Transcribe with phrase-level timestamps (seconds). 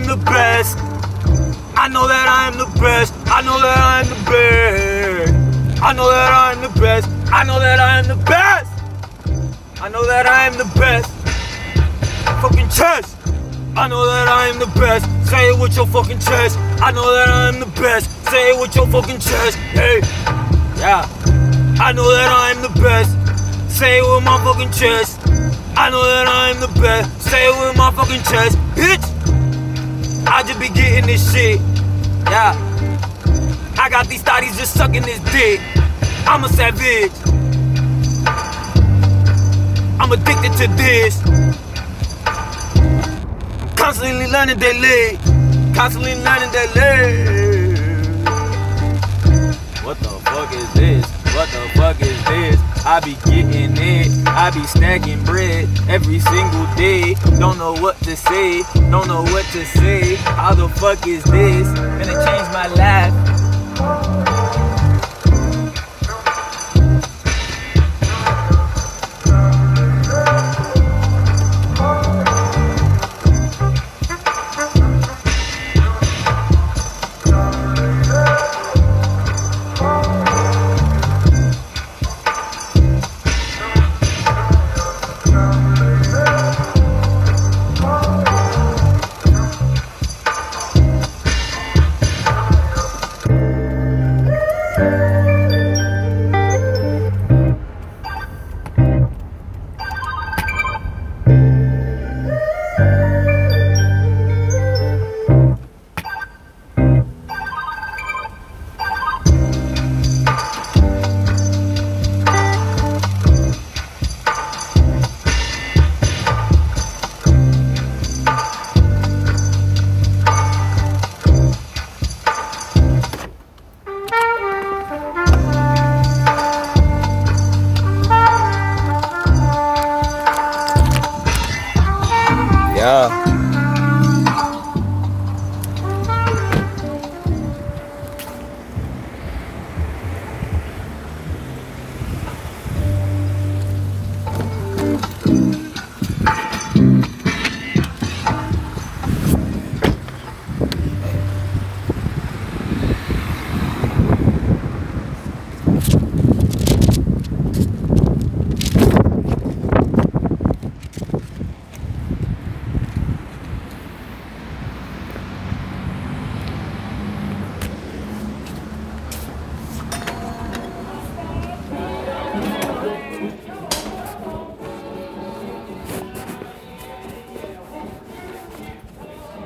[0.00, 0.78] I'm the best.
[1.76, 3.12] I know that I'm the best.
[3.26, 5.82] I know that I'm the best.
[5.82, 7.06] I know that I'm the best.
[7.30, 8.70] I know that I'm the best.
[9.82, 11.12] I know that I'm the best.
[12.40, 13.14] Fucking chest.
[13.76, 15.04] I know that I'm the best.
[15.28, 16.56] Say it with your fucking chest.
[16.80, 18.08] I know that I'm the best.
[18.30, 19.58] Say it with your fucking chest.
[19.76, 20.00] Hey,
[20.80, 21.04] yeah.
[21.78, 23.12] I know that I'm the best.
[23.70, 25.20] Say it with my fucking chest.
[25.76, 27.20] I know that I'm the best.
[27.20, 29.09] Say it with my fucking chest, bitch.
[30.32, 31.60] I just be getting this shit.
[32.30, 32.54] Yeah.
[33.76, 35.60] I got these thotties just sucking this dick.
[36.24, 37.10] I'm a savage.
[39.98, 41.20] I'm addicted to this.
[43.76, 45.18] Constantly learning daily.
[45.74, 47.74] Constantly learning daily.
[49.84, 51.04] What the fuck is this?
[51.34, 52.69] What the fuck is this?
[52.84, 54.26] I be getting it.
[54.26, 57.14] I be stacking bread every single day.
[57.38, 58.62] Don't know what to say.
[58.90, 60.14] Don't know what to say.
[60.16, 61.68] How the fuck is this?
[61.68, 63.29] Gonna change my life.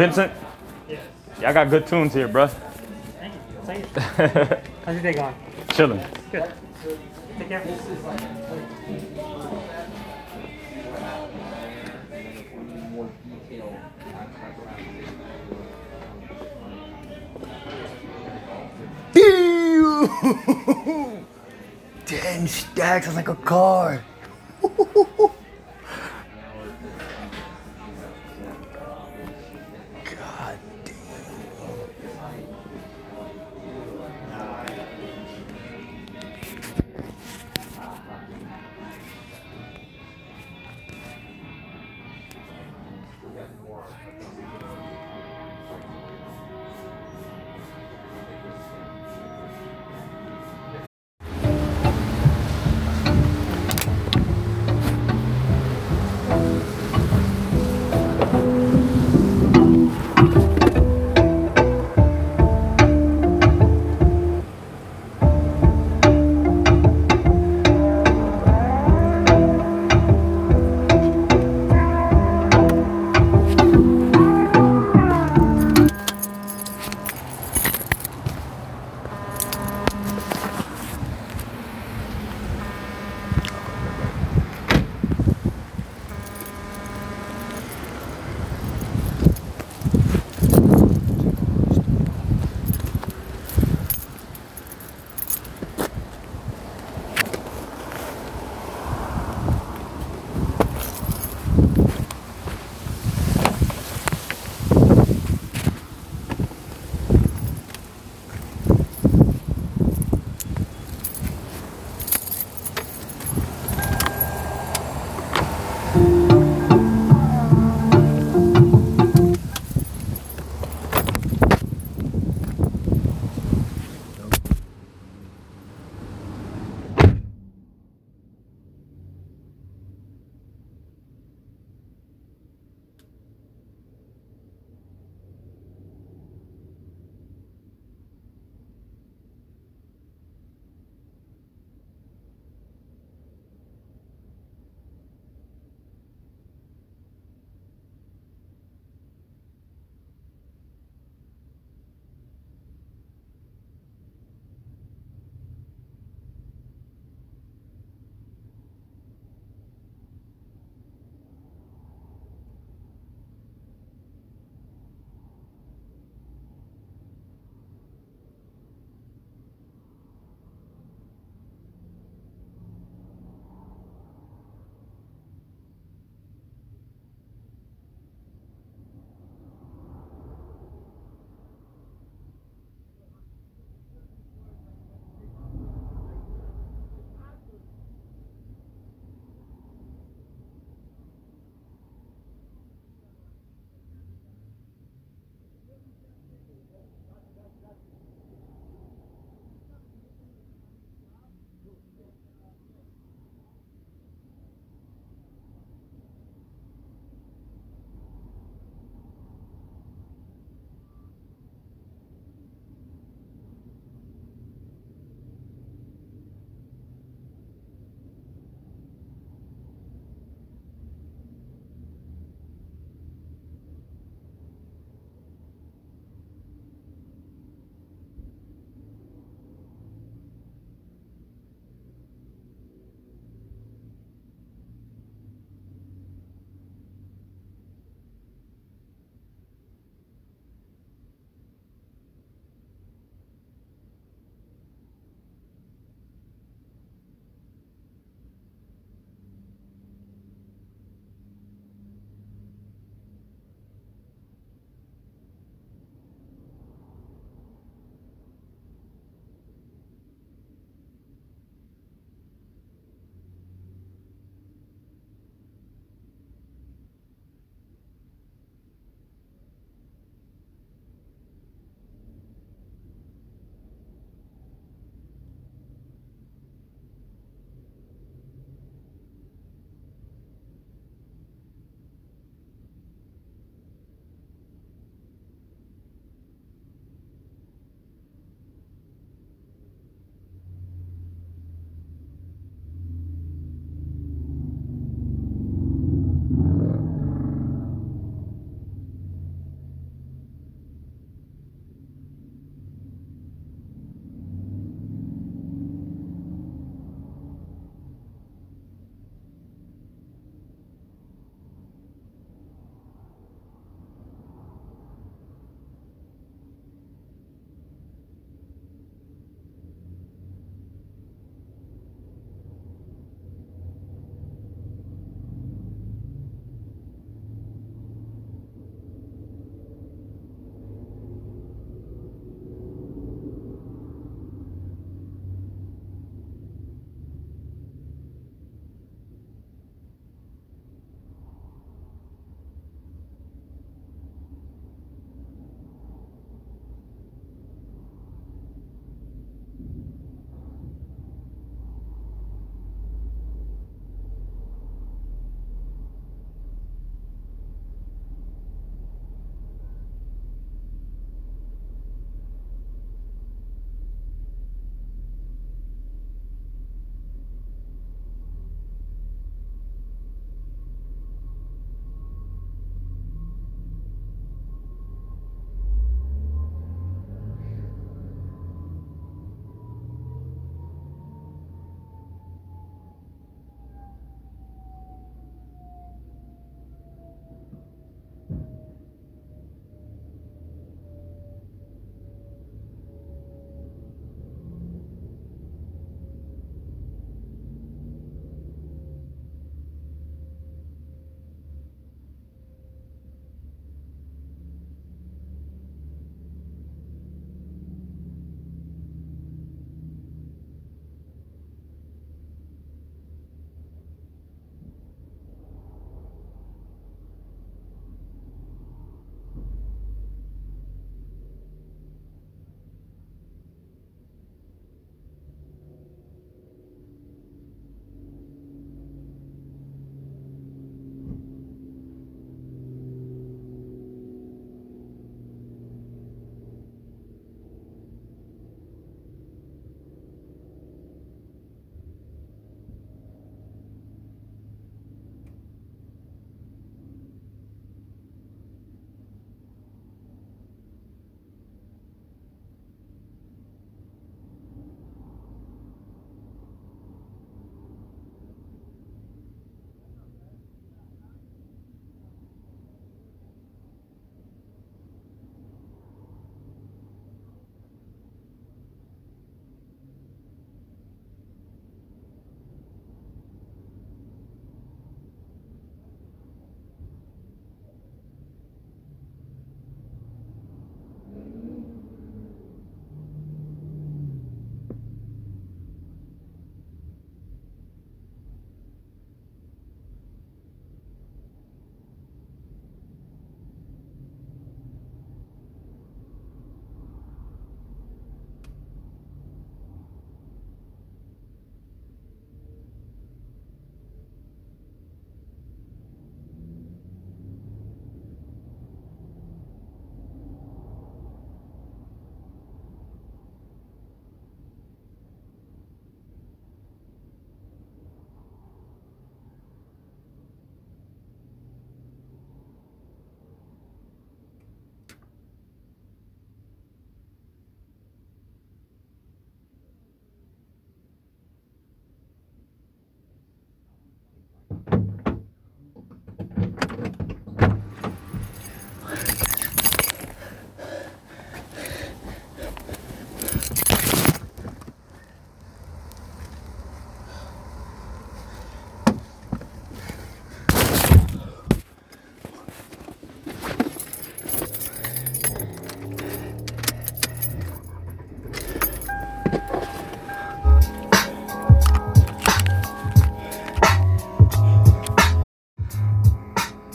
[0.00, 0.32] Vincent,
[0.88, 0.98] Yes.
[1.42, 2.48] y'all got good tunes here, bruh.
[3.18, 3.84] Thank you.
[4.16, 4.56] Thank you.
[4.86, 5.34] How's your day going?
[5.74, 6.00] Chilling.
[6.32, 6.50] Good.
[7.38, 7.62] Take care.
[22.06, 24.02] Ten stacks is like a car.